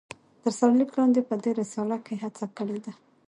[0.41, 2.93] تر سر ليک لاندي په دي رساله کې هڅه کړي ده